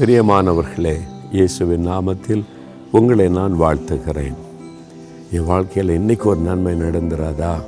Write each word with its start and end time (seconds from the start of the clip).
பிரியமானவர்களே 0.00 0.96
இயேசுவின் 1.32 1.88
நாமத்தில் 1.88 2.44
உங்களை 2.92 3.28
நான் 3.28 3.60
வாழ்த்துகிறேன். 3.60 4.34
என் 5.30 5.44
வாழ்க்கையில் 5.44 6.00
இன்றைக்கி 6.00 6.24
ஒரு 6.24 6.40
நன்மை 6.40 6.74
நடந்துராதா? 6.74 7.60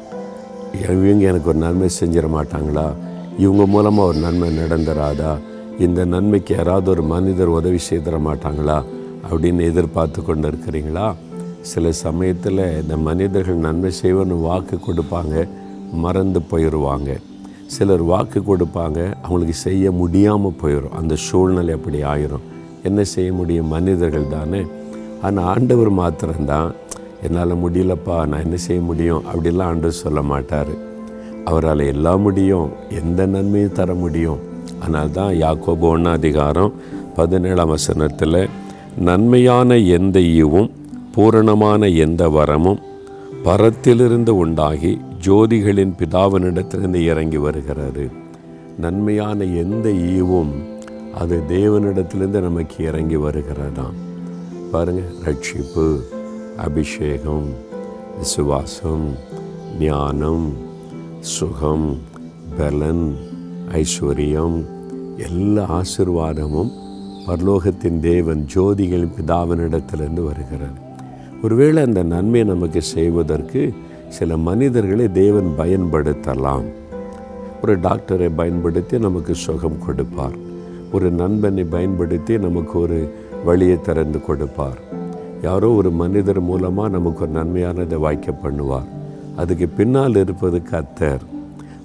இவங்க 0.80 1.26
எனக்கு 1.26 1.48
ஒரு 1.48 1.58
நன்மை 1.58 1.88
செஞ்சிட 2.00 2.28
மாட்டாங்களா? 2.28 2.94
இவங்க 3.38 3.66
மூலமாக 3.66 4.08
ஒரு 4.08 4.18
நன்மை 4.18 4.58
நடந்துராதா? 4.58 5.38
இந்த 5.78 6.04
நன்மைக்கு 6.04 6.54
யாராவது 6.56 6.90
ஒரு 6.90 7.02
மனிதர் 7.02 7.46
உதவி 7.46 7.78
செய்திட 7.90 8.18
மாட்டாங்களா? 8.18 8.82
அப்படின்னு 9.30 9.62
எதிர்பார்த்து 9.62 10.24
கொண்டு 10.24 10.50
இருக்கிறீங்களா 10.50 11.14
சில 11.60 11.92
சமயத்தில் 11.92 12.82
இந்த 12.82 12.96
மனிதர்கள் 12.96 13.54
நன்மை 13.54 13.92
செய்வன்னு 14.02 14.40
வாக்கு 14.40 14.76
கொடுப்பாங்க 14.76 15.48
மறந்து 15.92 16.40
போயிடுவாங்க 16.40 17.20
சிலர் 17.74 18.02
வாக்கு 18.02 18.40
கொடுப்பாங்க 18.40 18.98
அவங்களுக்கு 19.22 19.56
செய்ய 19.66 19.92
முடியாமல் 19.92 20.58
போயிடும் 20.62 20.96
அந்த 21.00 21.14
சூழ்நிலை 21.16 21.74
அப்படி 21.74 21.98
ஆயிரும். 22.12 22.46
என்ன 22.82 23.04
செய்ய 23.04 23.32
முடியும்? 23.32 23.68
மனிதர்கள் 23.68 24.32
தானே. 24.36 24.60
ஆனால் 25.22 25.44
ஆண்டவர் 25.44 25.90
மாத்திரம்தான். 25.90 26.70
என்னால் 27.22 27.60
முடியலப்பா 27.64 28.16
நான் 28.26 28.44
என்ன 28.44 28.56
செய்ய 28.56 28.82
முடியும்? 28.82 29.24
அப்படிலாம் 29.32 29.70
ஆண்டவர் 29.72 30.02
சொல்ல 30.04 30.22
மாட்டார். 30.22 30.72
அவரால் 31.44 31.82
எல்லாம் 31.94 32.20
முடியும். 32.20 32.68
எந்த 33.02 33.26
நன்மையும் 33.26 33.72
தர 33.72 33.94
முடியும். 33.94 34.40
ஆனால் 34.84 35.10
தான் 35.10 35.32
யாக்கோபு 35.34 35.86
ஒன்றாதிகாரம் 35.94 36.74
பதினேழாம் 37.16 37.68
வசனத்தில் 37.68 38.42
நன்மையான 39.08 39.76
எந்த 39.96 40.18
ஈவும் 40.20 40.70
பூரணமான 41.14 41.88
எந்த 42.04 42.22
வரமும் 42.28 42.80
பரத்திலிருந்து 43.42 44.28
உண்டாகி 44.28 44.98
ஜோதிகளின் 45.26 45.94
பிதாவினிடத்திலிருந்து 45.98 46.94
இறங்கி 46.94 47.38
வருகிறாரு 47.38 48.10
நன்மையான 48.78 49.44
எந்த 49.44 49.88
ஈவும் 49.88 50.52
அது 51.14 51.42
தேவனிடத்திலிருந்து 51.48 52.40
நமக்கு 52.40 52.84
இறங்கி 52.84 53.16
வருகிறதாம் 53.16 53.96
பாருங்க 54.72 55.02
ரட்சிப்பு 55.24 55.86
அபிஷேகம் 56.56 57.48
விசுவாசம் 58.18 59.08
ஞானம் 59.80 60.52
சுகம் 61.20 61.98
பலன் 62.58 63.16
ஐஸ்வர்யம் 63.72 64.64
எல்லா 65.16 65.82
ஆசிர்வாதமும் 65.82 66.70
பரலோகத்தின் 67.26 68.00
தேவன் 68.00 68.46
ஜோதிகளின் 68.54 69.16
பிதாவினிடத்திலிருந்து 69.18 70.22
வருகிறது. 70.24 70.78
ஒருவேளை 71.42 71.82
அந்த 71.82 72.02
நன்மையை 72.02 72.48
நமக்கு 72.48 72.82
செய்வதற்கு 72.82 73.72
சில 74.08 74.36
மனிதர்களை 74.36 75.12
தேவன் 75.12 75.50
பயன்படுத்தலாம். 75.58 76.66
ஒரு 77.62 77.78
டாக்டரை 77.78 78.30
பயன்படுத்தி 78.36 78.98
நமக்கு 78.98 79.34
சுகம் 79.34 79.82
கொடுப்பார். 79.86 80.36
ஒரு 80.92 81.10
நண்பனை 81.10 81.64
பயன்படுத்தி 81.64 82.38
நமக்கு 82.38 82.78
ஒரு 82.78 83.12
வழியை 83.44 83.80
திறந்து 83.80 84.20
கொடுப்பார். 84.20 84.78
யாரோ 85.42 85.68
ஒரு 85.70 85.90
மனிதர் 85.90 86.40
மூலமாக 86.40 86.88
நமக்கு 86.88 87.20
ஒரு 87.20 87.32
நன்மையானதை 87.40 87.98
வாய்க்க 87.98 88.38
பண்ணுவார். 88.44 88.88
அதுக்கு 89.36 89.68
பின்னால் 89.68 90.16
இருப்பது 90.16 90.62
கத்தர் 90.70 91.24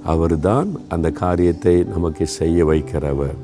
அவர் 0.04 0.40
தான் 0.40 0.72
அந்த 0.88 1.12
காரியத்தை 1.12 1.84
நமக்கு 1.84 2.28
செய்ய 2.28 2.66
வைக்கிறவர். 2.66 3.38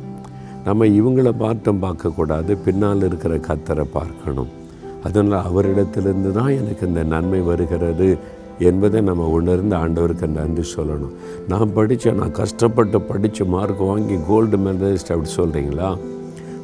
நம்ம 0.65 0.85
இவங்களை 0.85 1.37
மாற்றம் 1.37 1.83
பார்க்கக்கூடாது. 1.83 2.57
பின்னால் 2.65 3.03
இருக்கிற 3.03 3.35
கத்தரை 3.35 3.85
பார்க்கணும். 3.91 4.51
அதனால் 5.07 5.47
அவரிடத்திலிருந்து 5.49 6.31
தான் 6.39 6.51
எனக்கு 6.59 6.83
இந்த 6.89 7.03
நன்மை 7.13 7.41
வருகிறது 7.49 8.09
என்பதை 8.69 8.99
நம்ம 9.09 9.27
உணர்ந்து 9.37 9.75
ஆண்டவருக்கு 9.83 10.27
நன்றி 10.39 10.63
சொல்லணும். 10.75 11.13
நான் 11.51 11.73
படித்தேன் 11.77 12.19
நான் 12.21 12.37
கஷ்டப்பட்டு 12.41 12.97
படித்து 13.09 13.45
மார்க் 13.55 13.81
வாங்கி 13.91 14.17
கோல்டு 14.27 14.57
மெடலிஸ்ட் 14.65 15.11
அப்படி 15.13 15.31
சொல்கிறீங்களா 15.39 15.89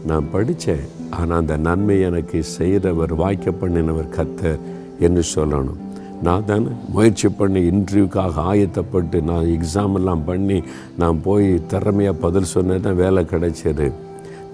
நான் 0.10 0.28
படித்தேன் 0.34 0.86
ஆனால் 1.18 1.40
அந்த 1.42 1.56
நன்மை 1.68 1.96
எனக்கு 2.10 2.40
செய்கிறவர் 2.58 3.14
வாய்க்க 3.22 3.54
பண்ணினவர் 3.62 4.14
கத்தர் 4.18 4.60
என்று 5.08 5.24
சொல்லணும். 5.36 5.80
நான் 6.26 6.46
தானே 6.50 6.70
முயற்சி 6.96 7.30
பண்ணி 7.40 7.62
இன்டர்வியூக்காக 7.72 8.44
ஆயத்தப்பட்டு 8.52 9.18
நான் 9.30 9.50
எக்ஸாமெல்லாம் 9.56 10.24
பண்ணி 10.30 10.58
நான் 11.02 11.18
போய் 11.28 11.48
திறமையாக 11.74 12.22
பதில் 12.26 12.52
சொன்னேன் 12.54 13.02
வேலை 13.04 13.24
கிடைச்சது. 13.34 13.88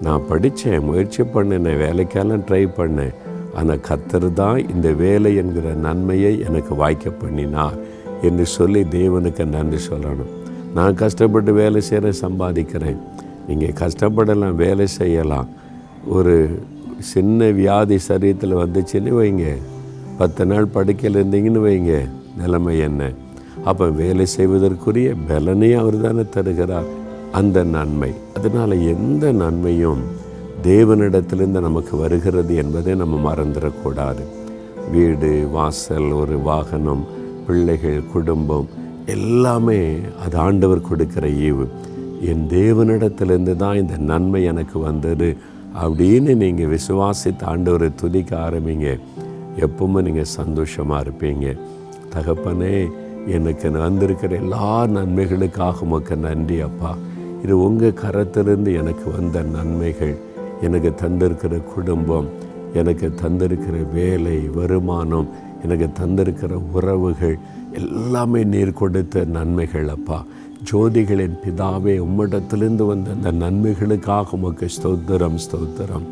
நான் 0.06 0.26
படித்தேன் 0.30 0.86
முயற்சி 0.88 1.22
பண்ணினேன் 1.36 1.80
வேலைக்கெல்லாம் 1.84 2.44
ட்ரை 2.48 2.64
பண்ணேன். 2.80 3.14
ஆனால் 3.54 3.80
கத்தர் 3.88 4.32
தான் 4.32 4.68
இந்த 4.68 4.92
வேலை 4.92 5.36
என்கிற 5.36 5.74
நன்மையை 5.74 6.40
எனக்கு 6.40 6.74
வாய்க்க 6.74 7.10
பண்ணினார் 7.10 7.76
என்று 8.22 8.46
சொல்லி 8.46 8.82
தேவனுக்கு 8.82 9.44
நன்றி 9.44 9.76
சொல்லணும். 9.90 10.32
நான் 10.74 10.94
கஷ்டப்பட்டு 10.94 11.52
வேலை 11.52 11.80
செய்கிற 11.80 12.12
சம்பாதிக்கிறேன். 12.20 12.96
நீங்கள் 13.48 13.76
கஷ்டப்படலாம் 13.80 14.54
வேலை 14.54 14.86
செய்யலாம். 14.86 15.48
ஒரு 16.06 16.62
சின்ன 16.98 17.48
வியாதி 17.50 17.98
சரீரத்தில் 18.08 18.60
வந்துச்சுன்னு 18.62 19.12
வைங்க. 19.20 19.46
பத்து 20.18 20.46
நாள் 20.46 20.66
படுக்கையில் 20.66 21.24
இருந்தீங்கன்னு 21.24 21.62
வைங்க. 21.68 21.94
நிலைமை 22.36 22.78
என்ன? 22.78 23.10
அப்போ 23.64 23.88
வேலை 23.88 24.26
செய்வதற்குரிய 24.26 25.14
பலனையும் 25.28 25.78
அவர் 25.78 26.00
தானே 26.00 26.24
தருகிறார். 26.30 26.88
அந்த 27.32 27.64
நன்மை. 27.64 28.12
அதனால் 28.36 28.80
எந்த 28.80 29.32
நன்மையும் 29.32 30.02
தேவனிடத்திலிருந்து 30.64 31.60
நமக்கு 31.60 31.96
வருகிறது 31.96 32.54
என்பதை 32.56 32.94
நம்ம 32.94 33.34
மறந்துடக்கூடாது. 33.34 34.22
வீடு 34.92 35.48
வாசல் 35.52 36.10
ஒரு 36.10 36.38
வாகனம் 36.38 37.04
பிள்ளைகள் 37.46 38.02
குடும்பம் 38.12 38.68
எல்லாமே 39.06 39.96
அது 40.24 40.38
ஆண்டவர் 40.38 40.80
கொடுக்கிற 40.80 41.26
ஈவு. 41.28 41.66
என் 42.20 42.46
தேவனிடத்திலிருந்து 42.48 43.56
தான் 43.56 43.76
இந்த 43.76 43.96
நன்மை 43.96 44.44
எனக்கு 44.44 44.78
வந்தது 44.78 45.36
அப்படின்னு 45.82 46.34
நீங்கள் 46.34 46.72
விசுவாசித்து 46.76 47.44
ஆண்டவரை 47.46 47.94
துதிக்க 47.94 48.36
ஆரம்பிங்க. 48.36 49.00
எப்பவுமே 49.58 50.02
நீங்கள் 50.02 50.32
சந்தோஷமாக 50.40 51.04
இருப்பீங்க. 51.06 51.56
தகப்பனே 52.14 52.90
எனக்கு 53.26 53.70
வந்திருக்கிற 53.70 54.36
எல்லா 54.36 54.86
நன்மைகளுக்காக 54.86 55.80
உமக்கு 55.80 56.16
நன்றி 56.16 56.60
அப்பா. 56.60 56.96
இது 57.42 57.54
உங்கள் 57.66 57.98
கரத்திலிருந்து 58.04 58.72
எனக்கு 58.74 59.10
வந்த 59.10 59.42
நன்மைகள். 59.42 60.14
எனக்கு 60.62 60.94
தந்திருக்கிற 61.02 61.62
குடும்பம் 61.74 62.28
எனக்கு 62.74 63.12
தந்திருக்கிற 63.22 63.92
வேலை 63.92 64.48
வருமானம் 64.48 65.28
எனக்கு 65.62 65.88
தந்திருக்கிற 66.00 66.52
உறவுகள் 66.72 67.38
எல்லாமே 67.72 68.44
நீர் 68.44 68.72
கொடுத்த 68.72 69.24
நன்மைகள் 69.24 69.88
அப்பா. 69.88 70.24
ஜோதிகளின் 70.72 71.38
பிதாவே 71.44 71.94
உம்மிடத்திலிருந்து 72.06 72.86
வந்த 72.86 73.10
அந்த 73.10 73.32
நன்மைகளுக்காக 73.32 74.24
உமக்கு 74.30 74.66
ஸ்தோத்திரம் 74.66 75.38
ஸ்தோத்திரம். 75.44 76.06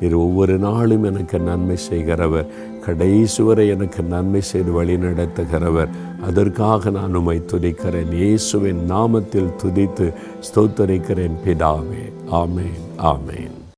நீர் 0.00 0.14
ஒவ்வொரு 0.14 0.58
நாளும் 0.58 1.02
எனக்கு 1.02 1.38
நன்மை 1.38 1.76
செய்கிறவர். 1.76 2.46
கடைசி 2.84 3.42
வரை 3.42 3.68
எனக்கு 3.68 4.02
நன்மை 4.02 4.40
செய்து 4.40 4.72
வழி 4.72 4.96
நடத்துகிறவர். 4.96 5.88
அதற்காக 6.22 6.90
நான் 6.90 7.14
உம்மை 7.14 7.42
துதிக்கிறேன். 7.52 8.12
இயேசுவின் 8.12 8.90
நாமத்தில் 8.90 9.52
துதித்து 9.62 10.12
ஸ்தோத்தரிக்கிறேன் 10.48 11.38
பிதாவே. 11.44 12.04
ஆமேன் 12.30 12.82
ஆமேன். 12.98 13.55